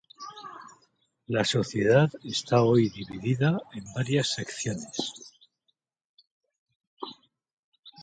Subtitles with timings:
[1.27, 5.13] La Sociedad está hoy dividida en varias secciones.